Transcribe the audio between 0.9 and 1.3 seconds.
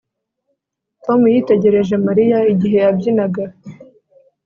Tom